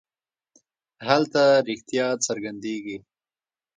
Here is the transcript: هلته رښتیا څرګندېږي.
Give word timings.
هلته 1.07 1.41
رښتیا 1.67 2.07
څرګندېږي. 2.25 2.97